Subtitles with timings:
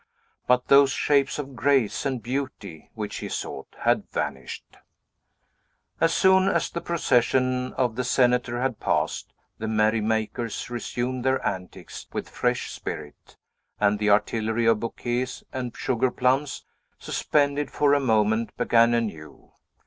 [0.47, 4.77] But those shapes of grace and beauty which he sought had vanished.
[5.99, 11.39] As soon as the procession of the Senator had passed, the merry makers resumed their
[11.45, 13.37] antics with fresh spirit,
[13.79, 16.65] and the artillery of bouquets and sugar plums,
[16.97, 19.51] suspended for a moment, began anew.